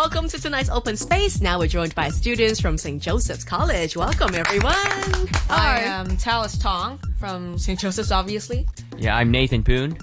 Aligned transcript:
welcome 0.00 0.26
to 0.26 0.40
tonight's 0.40 0.70
open 0.70 0.96
space. 0.96 1.42
Now 1.42 1.58
we're 1.58 1.66
joined 1.66 1.94
by 1.94 2.08
students 2.08 2.58
from 2.58 2.78
St. 2.78 3.02
Joseph's 3.02 3.44
College. 3.44 3.98
Welcome, 3.98 4.34
everyone. 4.34 4.72
Hi. 4.74 5.76
I 5.76 5.80
am 5.80 6.16
Talis 6.16 6.56
Tong 6.56 6.98
from 7.18 7.58
St. 7.58 7.78
Joseph's, 7.78 8.10
obviously. 8.10 8.66
Yeah, 8.96 9.14
I'm 9.14 9.30
Nathan 9.30 9.62
Poon. 9.62 9.98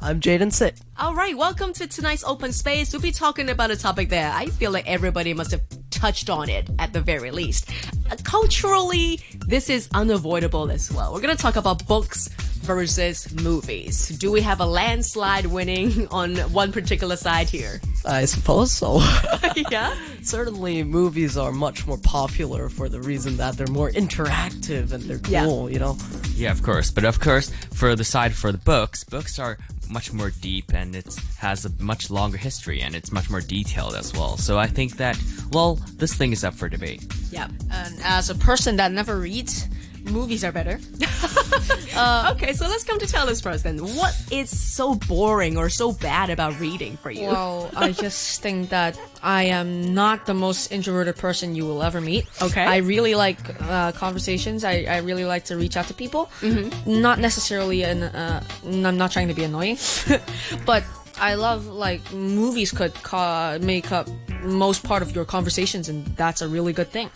I'm 0.00 0.20
Jaden 0.20 0.50
Sit. 0.54 0.80
All 0.98 1.14
right, 1.14 1.36
welcome 1.36 1.74
to 1.74 1.86
tonight's 1.86 2.24
open 2.24 2.50
space. 2.50 2.94
We'll 2.94 3.02
be 3.02 3.12
talking 3.12 3.50
about 3.50 3.70
a 3.70 3.76
topic 3.76 4.08
that 4.08 4.34
I 4.34 4.46
feel 4.46 4.70
like 4.70 4.88
everybody 4.88 5.34
must 5.34 5.50
have 5.50 5.60
touched 5.90 6.30
on 6.30 6.48
it 6.48 6.70
at 6.78 6.94
the 6.94 7.02
very 7.02 7.30
least. 7.30 7.68
Uh, 8.10 8.16
culturally, 8.24 9.20
this 9.46 9.68
is 9.68 9.86
unavoidable 9.92 10.70
as 10.70 10.90
well. 10.90 11.12
We're 11.12 11.20
going 11.20 11.36
to 11.36 11.42
talk 11.42 11.56
about 11.56 11.86
books 11.86 12.30
versus 12.62 13.32
movies. 13.42 14.08
Do 14.08 14.30
we 14.32 14.40
have 14.42 14.60
a 14.60 14.66
landslide 14.66 15.46
winning 15.46 16.06
on 16.10 16.36
one 16.52 16.72
particular 16.72 17.16
side 17.16 17.48
here? 17.48 17.80
I 18.04 18.24
suppose 18.24 18.72
so. 18.72 19.00
yeah. 19.70 19.94
Certainly, 20.22 20.84
movies 20.84 21.36
are 21.36 21.52
much 21.52 21.86
more 21.86 21.98
popular 21.98 22.68
for 22.68 22.88
the 22.88 23.00
reason 23.00 23.36
that 23.38 23.56
they're 23.56 23.66
more 23.68 23.90
interactive 23.90 24.92
and 24.92 25.02
they're 25.04 25.20
Yeah. 25.28 25.44
cool, 25.44 25.70
you 25.70 25.78
know? 25.78 25.96
Yeah, 26.34 26.50
of 26.52 26.62
course. 26.62 26.90
But 26.90 27.04
of 27.04 27.20
course, 27.20 27.50
for 27.74 27.94
the 27.96 28.04
side 28.04 28.34
for 28.34 28.52
the 28.52 28.58
books, 28.58 29.04
books 29.04 29.38
are 29.38 29.58
much 29.90 30.12
more 30.12 30.30
deep 30.40 30.72
and 30.72 30.96
it 30.96 31.14
has 31.36 31.64
a 31.66 31.70
much 31.82 32.10
longer 32.10 32.38
history 32.38 32.80
and 32.80 32.94
it's 32.94 33.12
much 33.12 33.28
more 33.28 33.40
detailed 33.42 33.94
as 33.94 34.12
well. 34.14 34.36
So 34.38 34.58
I 34.58 34.66
think 34.66 34.96
that, 34.96 35.18
well, 35.50 35.74
this 35.96 36.14
thing 36.14 36.32
is 36.32 36.44
up 36.44 36.54
for 36.54 36.68
debate. 36.68 37.04
Yeah. 37.30 37.48
And 37.70 37.94
as 38.02 38.30
a 38.30 38.34
person 38.34 38.76
that 38.76 38.90
never 38.92 39.18
reads, 39.18 39.68
movies 40.04 40.44
are 40.44 40.52
better. 40.52 40.78
okay, 42.32 42.52
so 42.52 42.66
let's 42.68 42.84
come 42.84 42.98
to 42.98 43.06
Talis 43.06 43.40
first 43.40 43.64
then. 43.64 43.78
What 43.78 44.14
is 44.30 44.50
so 44.50 44.94
boring 44.94 45.56
or 45.56 45.68
so 45.68 45.92
bad 45.92 46.30
about 46.30 46.58
reading 46.60 46.96
for 46.96 47.10
you? 47.10 47.28
Well, 47.28 47.70
I 47.76 47.92
just 47.92 48.40
think 48.40 48.70
that 48.70 48.98
I 49.22 49.44
am 49.44 49.94
not 49.94 50.26
the 50.26 50.34
most 50.34 50.72
introverted 50.72 51.16
person 51.16 51.54
you 51.54 51.64
will 51.64 51.82
ever 51.82 52.00
meet. 52.00 52.26
Okay. 52.40 52.64
I 52.64 52.78
really 52.78 53.14
like 53.14 53.38
uh, 53.62 53.92
conversations. 53.92 54.64
I, 54.64 54.84
I 54.88 54.98
really 54.98 55.24
like 55.24 55.44
to 55.46 55.56
reach 55.56 55.76
out 55.76 55.86
to 55.86 55.94
people. 55.94 56.30
Mm-hmm. 56.40 57.00
Not 57.00 57.18
necessarily, 57.18 57.82
an, 57.84 58.02
uh, 58.04 58.42
I'm 58.64 58.98
not 58.98 59.12
trying 59.12 59.28
to 59.28 59.34
be 59.34 59.44
annoying, 59.44 59.78
but 60.66 60.84
I 61.22 61.34
love 61.34 61.66
like 61.66 62.02
movies 62.12 62.72
could 62.72 62.94
ca- 63.02 63.58
make 63.62 63.92
up 63.92 64.08
most 64.42 64.82
part 64.82 65.02
of 65.02 65.14
your 65.14 65.24
conversations, 65.24 65.88
and 65.88 66.04
that's 66.16 66.42
a 66.42 66.48
really 66.48 66.72
good 66.72 66.90
thing. 66.90 67.10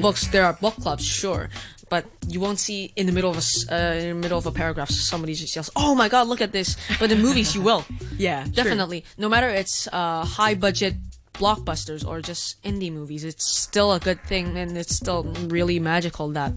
Books, 0.00 0.26
there 0.28 0.44
are 0.46 0.54
book 0.54 0.76
clubs, 0.76 1.04
sure. 1.04 1.50
But 1.90 2.06
you 2.28 2.40
won't 2.40 2.58
see 2.58 2.90
in 2.96 3.04
the 3.06 3.12
middle 3.12 3.30
of 3.30 3.36
a 3.36 3.44
uh, 3.74 3.94
in 4.00 4.08
the 4.08 4.14
middle 4.14 4.38
of 4.38 4.46
a 4.46 4.52
paragraph 4.52 4.88
somebody 4.88 5.34
just 5.34 5.54
yells, 5.54 5.68
"Oh 5.76 5.94
my 5.94 6.08
God, 6.08 6.26
look 6.28 6.40
at 6.40 6.52
this!" 6.52 6.76
But 6.98 7.12
in 7.12 7.20
movies, 7.20 7.54
you 7.54 7.60
will. 7.60 7.84
yeah, 8.16 8.44
true. 8.44 8.52
Definitely. 8.64 9.04
No 9.18 9.28
matter 9.28 9.48
it's 9.50 9.88
uh, 9.92 10.24
high 10.24 10.54
budget 10.54 10.94
blockbusters 11.34 12.06
or 12.06 12.20
just 12.22 12.62
indie 12.62 12.92
movies, 12.92 13.24
it's 13.24 13.44
still 13.44 13.92
a 13.92 14.00
good 14.00 14.20
thing 14.24 14.56
and 14.56 14.76
it's 14.78 14.94
still 14.96 15.24
really 15.52 15.78
magical 15.80 16.28
that 16.32 16.52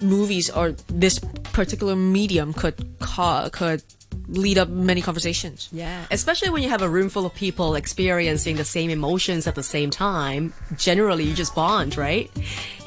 movies 0.00 0.50
or 0.50 0.72
this 0.88 1.18
particular 1.52 1.96
medium 1.96 2.52
could 2.52 2.76
ca- 3.00 3.48
could 3.50 3.82
lead 4.28 4.58
up 4.58 4.68
many 4.68 5.02
conversations. 5.02 5.68
Yeah, 5.72 6.06
especially 6.10 6.50
when 6.50 6.62
you 6.62 6.68
have 6.68 6.82
a 6.82 6.88
room 6.88 7.08
full 7.08 7.26
of 7.26 7.34
people 7.34 7.74
experiencing 7.74 8.56
the 8.56 8.64
same 8.64 8.90
emotions 8.90 9.46
at 9.46 9.54
the 9.54 9.62
same 9.62 9.90
time. 9.90 10.52
Generally, 10.76 11.24
you 11.24 11.34
just 11.34 11.54
bond, 11.54 11.96
right? 11.96 12.30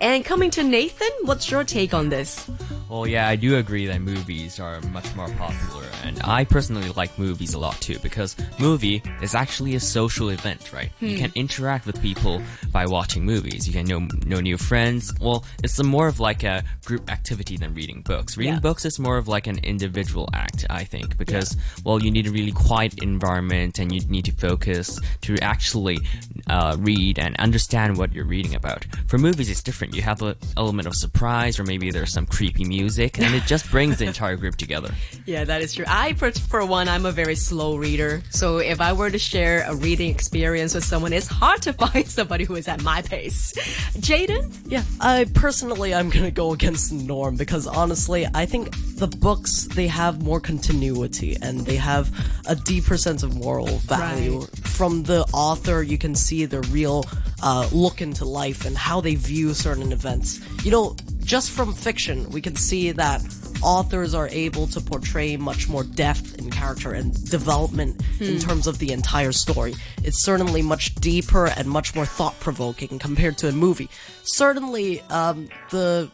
And 0.02 0.24
coming 0.24 0.50
to 0.52 0.64
Nathan, 0.64 1.10
what's 1.24 1.50
your 1.50 1.64
take 1.64 1.94
on 1.94 2.10
this? 2.10 2.50
Well, 2.90 3.06
yeah, 3.06 3.28
I 3.28 3.36
do 3.36 3.58
agree 3.58 3.86
that 3.88 4.00
movies 4.00 4.62
are 4.62 4.80
much 4.92 5.14
more 5.14 5.28
popular, 5.32 5.84
and 6.04 6.22
I 6.24 6.46
personally 6.46 6.88
like 6.92 7.20
movies 7.20 7.54
a 7.54 7.60
lot 7.60 7.80
too 7.82 8.00
because 8.00 8.36
movie 8.60 9.04
is 9.22 9.36
actually 9.36 9.76
a 9.76 9.80
social 9.80 10.30
event, 10.30 10.72
right? 10.72 10.90
You 11.02 11.18
can 11.18 11.32
interact 11.36 11.86
with 11.86 12.02
people 12.02 12.42
by 12.72 12.86
watching 12.86 13.26
movies. 13.26 13.68
You 13.68 13.74
can 13.74 13.86
know 13.88 14.08
know 14.26 14.40
new 14.40 14.58
friends. 14.58 15.14
Well, 15.20 15.44
it's 15.64 15.84
more 15.84 16.08
of 16.08 16.22
like 16.22 16.44
a 16.44 16.64
group 16.86 17.12
activity 17.12 17.58
than 17.58 17.74
reading 17.74 18.04
books. 18.04 18.38
Reading 18.38 18.54
Yeah. 18.54 18.60
books 18.62 18.86
is 18.86 19.00
more 19.00 19.18
of 19.18 19.28
like 19.28 19.48
an 19.48 19.60
individual 19.64 20.30
act, 20.34 20.66
I 20.70 20.86
think, 20.86 21.18
because 21.18 21.58
well, 21.84 22.02
you 22.02 22.10
need 22.10 22.26
a 22.28 22.32
really 22.32 22.54
quiet 22.54 23.04
environment 23.04 23.80
and 23.80 23.92
you 23.92 24.00
need 24.08 24.24
to 24.26 24.32
focus 24.32 24.98
to 25.22 25.38
actually 25.40 26.00
uh, 26.48 26.78
read 26.80 27.20
and 27.20 27.36
understand 27.38 27.98
what 27.98 28.14
you're 28.14 28.26
reading 28.26 28.56
about. 28.56 28.86
For 29.08 29.18
movies, 29.18 29.50
it's 29.50 29.62
different. 29.62 29.94
You 29.94 30.04
have 30.04 30.22
an 30.22 30.36
element 30.56 30.88
of 30.88 30.96
surprise, 30.96 31.60
or 31.60 31.66
maybe 31.66 31.92
there's 31.92 32.14
some 32.14 32.26
creepy 32.26 32.64
music, 32.80 33.20
and 33.20 33.34
it 33.36 33.44
just 33.44 33.70
brings 33.72 33.98
the 33.98 34.06
entire 34.06 34.38
group 34.38 34.56
together. 34.56 34.94
Yeah, 35.28 35.44
that 35.44 35.62
is 35.62 35.74
true. 35.74 35.84
I, 35.90 36.14
for, 36.14 36.32
for 36.32 36.66
one, 36.66 36.88
I'm 36.88 37.06
a 37.06 37.12
very 37.12 37.36
slow 37.36 37.76
reader. 37.76 38.22
So 38.30 38.60
if 38.60 38.80
I 38.80 38.94
were 38.94 39.10
to 39.10 39.20
share 39.20 39.66
a 39.68 39.76
reading 39.76 40.10
experience 40.10 40.74
with 40.74 40.86
someone, 40.86 41.12
it's 41.12 41.28
hard 41.28 41.62
to 41.64 41.74
find 41.84 42.08
somebody 42.08 42.46
who 42.46 42.56
is 42.56 42.70
at 42.70 42.82
my 42.82 43.02
pace. 43.02 43.52
Jaden? 43.98 44.58
Yeah, 44.68 44.84
I 45.02 45.26
personally 45.34 45.94
I'm 45.94 46.10
gonna 46.10 46.32
go 46.32 46.54
against 46.54 46.92
the 46.92 47.04
norm 47.04 47.36
because 47.36 47.68
honestly, 47.68 48.26
I 48.34 48.46
think 48.46 48.74
the 48.96 49.08
books 49.08 49.68
they 49.76 49.88
have 49.88 50.24
more 50.24 50.40
continuity 50.40 51.36
and 51.42 51.66
they 51.66 51.76
have 51.76 52.10
a 52.48 52.56
deeper 52.56 52.96
sense 52.96 53.22
of 53.22 53.36
moral 53.36 53.68
value. 53.80 54.40
Right. 54.40 54.58
From 54.80 55.04
the 55.04 55.26
author, 55.34 55.84
you 55.84 55.98
can 55.98 56.16
see 56.16 56.46
the 56.46 56.62
real 56.72 57.04
uh, 57.44 57.68
look 57.74 58.02
into 58.02 58.24
life 58.24 58.66
and 58.66 58.78
how 58.78 59.02
they 59.02 59.16
view 59.16 59.54
certain 59.54 59.92
events. 59.92 60.40
You 60.64 60.72
know, 60.72 60.96
just 61.28 61.52
from 61.52 61.74
fiction, 61.74 62.30
we 62.30 62.42
can 62.42 62.56
see 62.56 62.92
that 62.92 63.22
authors 63.62 64.14
are 64.14 64.30
able 64.30 64.66
to 64.68 64.80
portray 64.80 65.36
much 65.36 65.68
more 65.68 65.84
depth 65.84 66.40
in 66.40 66.50
character 66.50 66.94
and 66.94 67.14
development 67.30 68.02
in 68.22 68.40
terms 68.40 68.66
of 68.66 68.80
the 68.80 68.94
entire 68.94 69.34
story. 69.34 69.76
It's 70.04 70.24
certainly 70.24 70.62
much 70.62 70.96
deeper 70.96 71.48
and 71.48 71.68
much 71.68 71.94
more 71.96 72.06
thought 72.06 72.40
provoking 72.40 72.98
compared 72.98 73.38
to 73.40 73.50
a 73.50 73.52
movie. 73.52 73.90
Certainly, 74.24 75.02
um, 75.10 75.50
the 75.70 76.10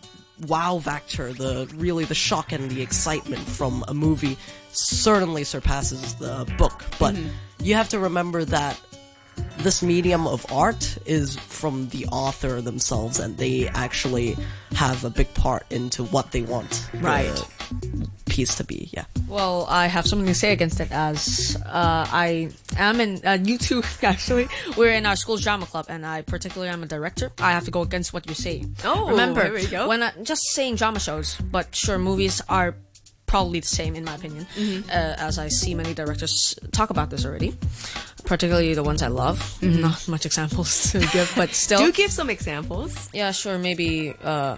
wow 0.48 0.80
factor, 0.80 1.32
the 1.32 1.72
really 1.76 2.06
the 2.06 2.16
shock 2.16 2.52
and 2.52 2.72
the 2.72 2.82
excitement 2.82 3.42
from 3.42 3.86
a 3.88 3.94
movie 3.94 4.36
certainly 4.72 5.44
surpasses 5.44 6.16
the 6.16 6.52
book. 6.58 6.84
But 6.98 7.16
you 7.62 7.76
have 7.76 7.90
to 7.90 8.00
remember 8.00 8.46
that 8.46 8.80
this 9.60 9.82
medium 9.84 10.28
of 10.28 10.46
art 10.52 10.98
is 11.06 11.36
from 11.38 11.88
the 11.90 12.06
author 12.08 12.60
themselves 12.62 13.20
and 13.20 13.38
they 13.38 13.68
actually 13.70 14.36
have 14.74 15.04
a 15.06 15.10
big 15.10 15.32
part 15.36 15.66
into 15.72 16.04
what 16.06 16.32
they 16.32 16.42
want 16.42 16.90
Right. 16.96 17.32
the 17.82 18.08
piece 18.26 18.56
to 18.56 18.64
be 18.64 18.90
yeah 18.92 19.06
Well, 19.28 19.66
I 19.70 19.88
have 19.88 20.06
something 20.08 20.28
to 20.28 20.34
say 20.34 20.52
against 20.54 20.80
it 20.80 20.92
as 20.92 21.56
uh, 21.66 22.06
I 22.12 22.50
am 22.78 23.00
in, 23.00 23.22
uh, 23.26 23.38
you 23.44 23.58
two 23.58 23.84
actually, 24.04 24.48
we're 24.76 24.92
in 24.92 25.06
our 25.06 25.16
school's 25.16 25.44
drama 25.44 25.66
club 25.66 25.86
and 25.90 26.06
I 26.06 26.24
particularly 26.24 26.70
am 26.74 26.84
a 26.84 26.88
director. 26.88 27.32
I 27.40 27.52
have 27.52 27.66
to 27.66 27.72
go 27.72 27.82
against 27.82 28.12
what 28.14 28.28
you 28.28 28.34
say. 28.34 28.66
Oh, 28.84 29.10
Remember, 29.10 29.44
here 29.46 29.54
we 29.54 29.68
go. 29.68 29.88
when 29.88 30.02
I, 30.04 30.12
just 30.24 30.42
saying 30.52 30.76
drama 30.76 31.00
shows, 31.00 31.36
but 31.40 31.74
sure, 31.76 31.98
movies 32.00 32.42
are 32.50 32.76
probably 33.26 33.60
the 33.60 33.68
same 33.68 33.96
in 33.96 34.04
my 34.04 34.14
opinion, 34.16 34.46
Mm-hmm. 34.56 34.90
uh, 34.90 34.94
as 35.18 35.40
I 35.40 35.48
see 35.48 35.74
many 35.74 35.94
directors 35.96 36.54
talk 36.72 36.90
about 36.92 37.10
this 37.10 37.26
already. 37.26 37.58
Particularly 38.34 38.74
the 38.74 38.82
ones 38.82 39.04
I 39.04 39.10
love. 39.10 39.62
Not 39.62 40.08
much 40.08 40.26
examples 40.26 40.92
to 40.92 41.00
give, 41.14 41.32
but 41.36 41.52
still. 41.52 41.78
Mm-hmm. 41.82 41.86
Do 41.86 41.92
give 41.92 42.12
some 42.12 42.32
examples. 42.32 43.08
Yeah, 43.14 43.30
sure. 43.32 43.60
Maybe. 43.60 44.10
Uh, 44.10 44.58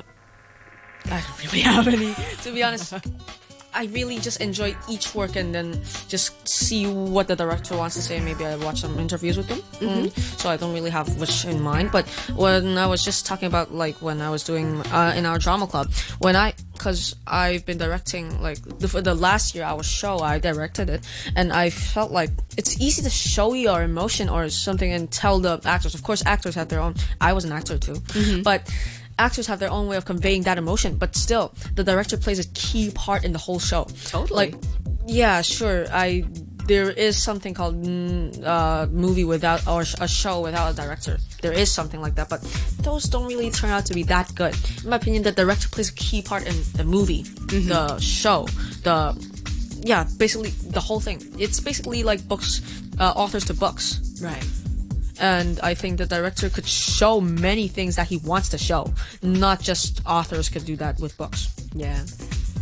I 1.08 1.20
don't 1.20 1.44
really 1.44 1.60
have 1.60 1.86
any. 1.86 2.14
To 2.44 2.54
be 2.54 2.64
honest, 2.64 2.94
I 3.76 3.86
really 3.86 4.20
just 4.20 4.40
enjoy 4.40 4.74
each 4.90 5.14
work 5.14 5.36
and 5.36 5.54
then 5.54 5.82
just 6.08 6.48
see 6.48 6.88
what 6.88 7.28
the 7.28 7.36
director 7.36 7.76
wants 7.76 7.96
to 7.96 8.02
say. 8.02 8.22
Maybe 8.22 8.46
I 8.46 8.56
watch 8.56 8.82
some 8.82 8.98
interviews 8.98 9.36
with 9.36 9.50
them. 9.50 9.60
Mm. 9.80 10.18
So 10.40 10.50
I 10.50 10.56
don't 10.56 10.74
really 10.74 10.90
have 10.90 11.20
much 11.20 11.44
in 11.44 11.62
mind. 11.62 11.92
But 11.92 12.08
when 12.36 12.78
I 12.78 12.88
was 12.88 13.04
just 13.04 13.26
talking 13.26 13.48
about 13.48 13.74
like 13.74 14.02
when 14.02 14.22
I 14.22 14.30
was 14.30 14.44
doing 14.44 14.80
uh, 14.94 15.14
in 15.16 15.26
our 15.26 15.38
drama 15.38 15.68
club, 15.68 15.92
when 16.20 16.38
I 16.38 16.54
because 16.74 17.16
I've 17.28 17.66
been 17.66 17.78
directing 17.78 18.42
like 18.42 18.60
the, 18.80 18.88
for 18.88 19.02
the 19.02 19.16
last 19.16 19.56
year 19.56 19.64
our 19.64 19.82
show 19.84 20.20
I 20.20 20.40
directed 20.40 20.90
it 20.90 21.08
and 21.36 21.52
I 21.54 21.70
felt 21.70 22.12
like 22.12 22.30
it's 22.58 22.80
easy 22.82 23.02
to 23.02 23.10
show 23.10 23.54
your 23.54 23.82
emotion 23.82 24.30
or 24.30 24.50
something 24.50 24.92
and 24.92 25.12
tell 25.12 25.40
the 25.40 25.60
actors. 25.66 25.96
Of 25.96 26.04
course, 26.04 26.24
actors 26.26 26.56
have 26.56 26.70
their 26.70 26.80
own. 26.80 26.96
I 27.20 27.34
was 27.34 27.44
an 27.44 27.52
actor 27.52 27.78
too, 27.78 27.98
but 28.44 28.70
actors 29.18 29.48
have 29.48 29.60
their 29.60 29.72
own 29.72 29.88
way 29.88 29.98
of 29.98 30.06
conveying 30.06 30.44
that 30.44 30.58
emotion, 30.58 30.98
but 30.98 31.16
still, 31.16 31.54
the 31.74 31.84
director 31.84 32.18
plays 32.18 32.40
a 32.40 32.48
key 32.54 32.92
part 32.92 33.24
in 33.24 33.32
the 33.34 33.40
whole 33.40 33.60
show. 33.60 33.88
Totally. 34.06 34.52
Like, 34.52 34.56
yeah, 35.08 35.42
sure. 35.42 35.86
I 35.92 36.26
there 36.68 36.90
is 36.90 37.22
something 37.22 37.54
called 37.54 37.76
mm, 37.84 38.44
uh, 38.44 38.88
movie 38.88 39.24
without 39.24 39.68
or 39.68 39.82
a 40.02 40.08
show 40.08 40.42
without 40.42 40.74
a 40.74 40.76
director. 40.76 41.20
There 41.42 41.54
is 41.54 41.72
something 41.72 42.02
like 42.02 42.16
that, 42.16 42.28
but 42.28 42.42
those 42.82 43.04
don't 43.04 43.28
really 43.28 43.52
turn 43.52 43.70
out 43.70 43.86
to 43.86 43.94
be 43.94 44.04
that 44.04 44.34
good. 44.34 44.56
In 44.84 44.90
my 44.90 44.96
opinion, 44.96 45.24
the 45.24 45.32
director 45.32 45.70
plays 45.70 45.90
a 45.90 45.94
key 45.94 46.22
part 46.22 46.48
in 46.48 46.56
the 46.74 46.84
movie, 46.84 47.22
the 47.22 48.00
show, 48.00 48.48
the 48.84 49.14
yeah, 49.84 50.08
basically 50.18 50.50
the 50.50 50.80
whole 50.80 51.00
thing. 51.00 51.22
It's 51.38 51.60
basically 51.60 52.02
like 52.02 52.28
books, 52.28 52.62
uh, 53.00 53.14
authors 53.16 53.46
to 53.46 53.54
books 53.54 54.02
Right. 54.22 54.44
And 55.20 55.60
I 55.62 55.74
think 55.74 55.98
the 55.98 56.06
director 56.06 56.50
could 56.50 56.66
show 56.66 57.22
many 57.22 57.68
things 57.68 57.96
that 57.96 58.08
he 58.08 58.18
wants 58.18 58.50
to 58.50 58.58
show. 58.58 58.94
Not 59.22 59.62
just 59.62 60.02
authors 60.06 60.50
could 60.50 60.66
do 60.66 60.76
that 60.78 61.00
with 61.00 61.18
books. 61.18 61.54
Yeah. 61.74 62.04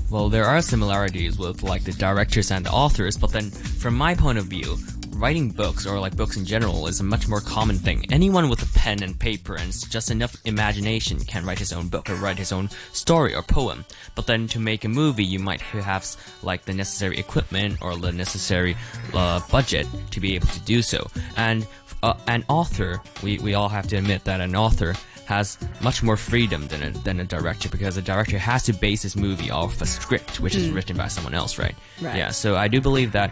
Well, 0.09 0.29
there 0.29 0.45
are 0.45 0.61
similarities 0.61 1.39
with 1.39 1.63
like 1.63 1.83
the 1.83 1.91
directors 1.93 2.51
and 2.51 2.65
the 2.65 2.71
authors, 2.71 3.17
but 3.17 3.31
then 3.31 3.49
from 3.49 3.95
my 3.95 4.13
point 4.13 4.37
of 4.37 4.45
view, 4.45 4.77
writing 5.15 5.49
books 5.49 5.85
or 5.85 5.99
like 5.99 6.15
books 6.17 6.37
in 6.37 6.45
general 6.45 6.87
is 6.87 6.99
a 6.99 7.03
much 7.03 7.27
more 7.27 7.39
common 7.39 7.77
thing. 7.77 8.05
Anyone 8.11 8.49
with 8.49 8.61
a 8.61 8.77
pen 8.77 9.01
and 9.03 9.17
paper 9.17 9.55
and 9.55 9.71
just 9.89 10.11
enough 10.11 10.35
imagination 10.45 11.19
can 11.19 11.45
write 11.45 11.59
his 11.59 11.73
own 11.73 11.87
book 11.87 12.09
or 12.09 12.15
write 12.15 12.37
his 12.37 12.51
own 12.51 12.69
story 12.91 13.33
or 13.33 13.41
poem. 13.41 13.85
But 14.15 14.27
then 14.27 14.47
to 14.49 14.59
make 14.59 14.83
a 14.83 14.89
movie, 14.89 15.23
you 15.23 15.39
might 15.39 15.61
have 15.61 16.05
like 16.41 16.65
the 16.65 16.73
necessary 16.73 17.17
equipment 17.17 17.81
or 17.81 17.95
the 17.95 18.11
necessary 18.11 18.75
uh, 19.13 19.39
budget 19.51 19.87
to 20.11 20.19
be 20.19 20.35
able 20.35 20.47
to 20.47 20.59
do 20.61 20.81
so. 20.81 21.07
And 21.37 21.65
uh, 22.03 22.13
an 22.27 22.43
author, 22.49 23.01
we, 23.23 23.39
we 23.39 23.53
all 23.55 23.69
have 23.69 23.87
to 23.87 23.95
admit 23.95 24.25
that 24.25 24.41
an 24.41 24.55
author 24.55 24.93
has 25.25 25.57
much 25.81 26.03
more 26.03 26.17
freedom 26.17 26.67
than 26.67 26.83
a, 26.83 26.89
than 26.89 27.19
a 27.21 27.23
director 27.23 27.69
because 27.69 27.95
a 27.95 28.01
director 28.01 28.37
has 28.37 28.63
to 28.63 28.73
base 28.73 29.01
his 29.01 29.15
movie 29.15 29.49
off 29.49 29.81
a 29.81 29.85
script 29.85 30.41
which 30.41 30.53
is 30.53 30.69
written 30.69 30.97
by 30.97 31.07
someone 31.07 31.33
else, 31.33 31.57
right? 31.57 31.75
Right. 32.01 32.17
Yeah, 32.17 32.31
so 32.31 32.57
I 32.57 32.67
do 32.67 32.81
believe 32.81 33.13
that 33.13 33.31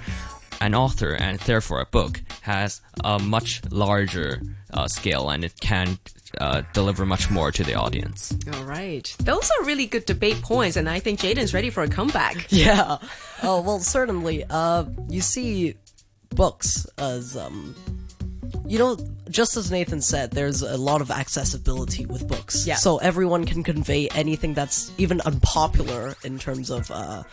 an 0.62 0.74
author 0.74 1.16
and 1.16 1.38
therefore 1.40 1.82
a 1.82 1.86
book 1.86 2.22
has 2.42 2.82
a 3.04 3.20
much 3.20 3.62
larger 3.72 4.42
uh, 4.74 4.88
scale 4.88 5.30
and 5.30 5.44
it 5.44 5.54
can 5.60 6.00
uh, 6.38 6.62
deliver 6.72 7.06
much 7.06 7.30
more 7.30 7.52
to 7.52 7.64
the 7.64 7.74
audience. 7.74 8.34
All 8.54 8.64
right. 8.64 9.14
Those 9.20 9.52
are 9.52 9.66
really 9.66 9.86
good 9.86 10.06
debate 10.06 10.42
points, 10.42 10.78
and 10.78 10.88
I 10.88 11.00
think 11.00 11.20
Jaden's 11.20 11.54
ready 11.54 11.70
for 11.70 11.84
a 11.84 11.90
comeback. 11.90 12.48
Yeah. 12.52 13.00
Oh 13.44 13.62
well, 13.62 13.80
certainly. 13.80 14.46
Uh, 14.50 14.86
you 15.10 15.20
see 15.20 15.76
books 16.30 16.88
as 16.98 17.36
um, 17.36 17.76
you 18.72 18.80
know, 18.80 18.96
just 19.30 19.58
as 19.58 19.70
Nathan 19.70 20.00
said, 20.00 20.32
there's 20.32 20.62
a 20.62 20.78
lot 20.78 21.02
of 21.02 21.12
accessibility 21.12 22.06
with 22.06 22.26
books. 22.26 22.66
Yeah. 22.66 22.76
So 22.76 23.00
everyone 23.00 23.44
can 23.44 23.64
convey 23.64 24.08
anything 24.16 24.54
that's 24.54 24.94
even 24.98 25.20
unpopular 25.26 26.16
in 26.24 26.40
terms 26.40 26.70
of 26.70 26.90
uh, 26.90 27.24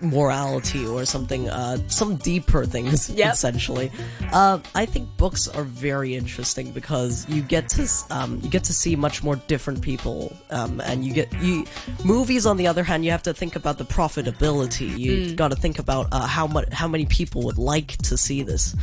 morality 0.00 0.86
or 0.86 1.04
something, 1.04 1.50
uh, 1.50 1.76
some 1.88 2.16
deeper 2.16 2.64
things, 2.64 3.10
Yep. 3.14 3.34
essentially. 3.34 3.92
Uh, 4.32 4.60
I 4.74 4.86
think 4.86 5.14
books 5.18 5.48
are 5.48 5.64
very 5.64 6.14
interesting 6.14 6.72
because 6.72 7.28
you 7.28 7.42
get 7.42 7.68
to 7.76 7.86
um, 8.08 8.40
you 8.42 8.48
get 8.48 8.64
to 8.64 8.72
see 8.72 8.96
much 8.96 9.22
more 9.22 9.36
different 9.36 9.82
people, 9.82 10.34
um, 10.48 10.80
and 10.80 11.04
you 11.04 11.12
get 11.12 11.30
you 11.42 11.66
movies. 12.06 12.46
On 12.46 12.56
the 12.56 12.66
other 12.66 12.84
hand, 12.84 13.04
you 13.04 13.10
have 13.10 13.24
to 13.24 13.34
think 13.34 13.54
about 13.54 13.76
the 13.76 13.84
profitability. 13.84 14.96
You 14.98 15.34
got 15.36 15.48
to 15.48 15.56
think 15.56 15.78
about 15.78 16.06
uh, 16.10 16.26
how 16.26 16.46
much 16.46 16.72
how 16.72 16.88
many 16.88 17.04
people 17.04 17.42
would 17.42 17.58
like 17.58 17.98
to 18.08 18.16
see 18.16 18.42
this. 18.42 18.74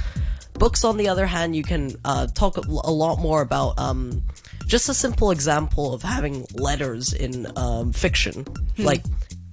Books, 0.58 0.84
on 0.84 0.98
the 0.98 1.08
other 1.08 1.26
hand, 1.26 1.56
you 1.56 1.64
can 1.64 1.96
uh, 2.04 2.28
talk 2.28 2.58
a 2.58 2.92
lot 2.92 3.20
more 3.20 3.42
about. 3.42 3.80
Um, 3.80 4.24
just 4.66 4.90
a 4.90 4.94
simple 4.94 5.32
example 5.32 5.94
of 5.94 6.02
having 6.04 6.46
letters 6.54 7.14
in 7.14 7.48
um, 7.56 7.94
fiction, 7.94 8.46
like 8.78 9.04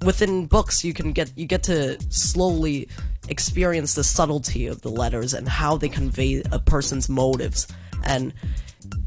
within 0.05 0.47
books, 0.47 0.85
you 0.85 0.93
can 0.93 1.13
get 1.13 1.33
you 1.37 1.47
get 1.47 1.63
to 1.65 2.01
slowly 2.11 2.89
experience 3.29 3.95
the 3.95 4.05
subtlety 4.05 4.67
of 4.67 4.83
the 4.83 4.91
letters 4.91 5.33
and 5.35 5.49
how 5.49 5.77
they 5.77 5.89
convey 5.89 6.43
a 6.53 6.59
person's 6.59 7.09
motives. 7.09 7.67
And 8.03 8.35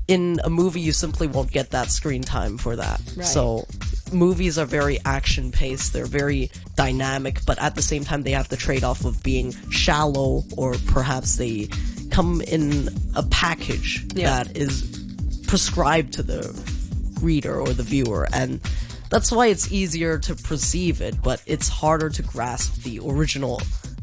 in 0.08 0.40
a 0.44 0.50
movie, 0.50 0.82
you 0.82 0.92
simply 0.92 1.28
won't 1.28 1.52
get 1.52 1.72
that 1.72 1.92
screen 1.92 2.24
time 2.24 2.58
for 2.58 2.76
that. 2.76 3.00
So 3.26 3.68
movies 4.14 4.58
are 4.58 4.66
very 4.66 5.00
action 5.06 5.52
paced. 5.52 5.94
They're 5.94 6.06
very 6.06 6.50
dynamic, 6.76 7.46
but 7.46 7.60
at 7.60 7.76
the 7.76 7.82
same 7.82 8.04
time, 8.04 8.24
they 8.24 8.32
have 8.32 8.50
the 8.50 8.58
trade 8.58 8.84
off 8.84 9.06
of 9.06 9.22
being 9.24 9.52
shallow 9.70 10.44
or 10.56 10.76
perhaps 10.88 11.38
they 11.38 11.68
come 12.12 12.42
in 12.42 12.90
a 13.16 13.24
package 13.24 14.06
Yeah. 14.16 14.44
that 14.44 14.58
is 14.58 14.84
prescribed 15.48 16.14
to 16.14 16.24
the 16.24 16.42
reader 17.22 17.60
or 17.60 17.70
the 17.70 17.84
viewer 17.84 18.28
and 18.34 18.60
that's 19.10 19.32
why 19.32 19.48
it's 19.48 19.72
easier 19.72 20.20
to 20.20 20.36
perceive 20.36 21.02
it 21.02 21.16
but 21.24 21.42
it's 21.46 21.68
harder 21.68 22.10
to 22.10 22.22
grasp 22.22 22.84
the 22.84 23.00
original 23.00 23.62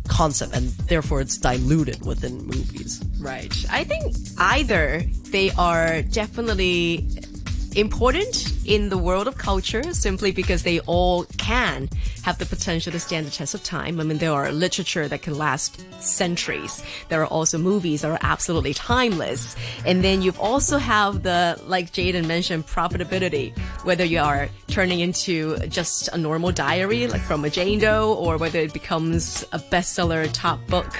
concept 0.08 0.54
and 0.54 0.68
therefore 0.88 1.20
it's 1.20 1.36
diluted 1.38 2.04
within 2.04 2.38
movies 2.46 3.02
Right. 3.20 3.54
I 3.70 3.84
think 3.84 4.16
either 4.38 5.02
they 5.30 5.50
are 5.52 6.02
definitely 6.02 7.06
important 7.76 8.52
in 8.64 8.88
the 8.88 8.98
world 8.98 9.26
of 9.26 9.36
culture 9.36 9.82
simply 9.92 10.32
because 10.32 10.62
they 10.62 10.80
all 10.80 11.24
can 11.38 11.88
have 12.22 12.38
the 12.38 12.46
potential 12.46 12.92
to 12.92 13.00
stand 13.00 13.26
the 13.26 13.30
test 13.30 13.54
of 13.54 13.62
time. 13.62 14.00
I 14.00 14.04
mean, 14.04 14.18
there 14.18 14.32
are 14.32 14.50
literature 14.52 15.08
that 15.08 15.22
can 15.22 15.36
last 15.36 15.84
centuries. 16.02 16.82
There 17.08 17.22
are 17.22 17.26
also 17.26 17.58
movies 17.58 18.02
that 18.02 18.10
are 18.10 18.18
absolutely 18.22 18.74
timeless. 18.74 19.56
And 19.84 20.02
then 20.02 20.22
you've 20.22 20.40
also 20.40 20.78
have 20.78 21.22
the, 21.22 21.60
like 21.66 21.92
Jaden 21.92 22.26
mentioned, 22.26 22.66
profitability, 22.66 23.56
whether 23.84 24.04
you 24.04 24.20
are 24.20 24.48
turning 24.68 25.00
into 25.00 25.58
just 25.68 26.08
a 26.08 26.18
normal 26.18 26.52
diary, 26.52 27.06
like 27.06 27.22
from 27.22 27.44
a 27.44 27.50
Jane 27.50 27.80
Doe, 27.80 28.14
or 28.14 28.38
whether 28.38 28.58
it 28.60 28.72
becomes 28.72 29.42
a 29.52 29.58
bestseller 29.58 30.28
top 30.32 30.64
book, 30.66 30.92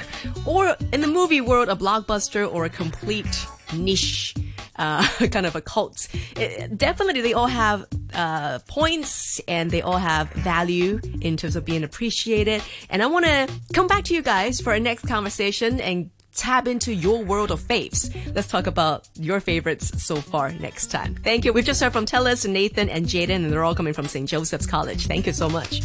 or 0.45 0.77
in 0.93 1.01
the 1.01 1.07
movie 1.07 1.41
world, 1.41 1.69
a 1.69 1.77
blockbuster 1.77 2.53
or 2.53 2.65
a 2.65 2.71
complete 2.71 3.47
niche 3.73 4.35
uh, 4.77 5.07
kind 5.31 5.47
of 5.47 5.57
a 5.57 5.61
cult. 5.61 6.09
It- 6.37 6.77
definitely, 6.77 7.21
they 7.23 7.33
all 7.35 7.47
have 7.47 7.87
uh, 8.13 8.59
points 8.67 9.41
and 9.49 9.71
they 9.71 9.83
all 9.83 9.99
have 9.99 10.31
value 10.31 11.01
in 11.21 11.37
terms 11.37 11.57
of 11.57 11.65
being 11.65 11.85
appreciated. 11.85 12.63
And 12.91 13.03
I 13.03 13.07
want 13.07 13.25
to 13.27 13.49
come 13.73 13.87
back 13.87 14.05
to 14.05 14.15
you 14.15 14.23
guys 14.23 14.61
for 14.61 14.73
our 14.73 14.81
next 14.81 15.07
conversation 15.07 15.81
and 15.81 16.11
tap 16.35 16.67
into 16.67 16.93
your 16.93 17.23
world 17.25 17.53
of 17.53 17.61
faves. 17.61 18.13
Let's 18.35 18.49
talk 18.49 18.67
about 18.67 19.09
your 19.15 19.39
favorites 19.39 20.03
so 20.03 20.17
far 20.17 20.51
next 20.53 20.89
time. 20.89 21.15
Thank 21.23 21.45
you. 21.45 21.53
We've 21.53 21.65
just 21.65 21.81
heard 21.81 21.93
from 21.93 22.07
Tellus, 22.07 22.49
Nathan, 22.49 22.89
and 22.89 23.07
Jaden, 23.07 23.31
and 23.31 23.53
they're 23.53 23.63
all 23.63 23.75
coming 23.77 23.93
from 23.95 24.09
St. 24.09 24.29
Joseph's 24.29 24.67
College. 24.67 25.07
Thank 25.07 25.27
you 25.29 25.33
so 25.33 25.49
much. 25.49 25.81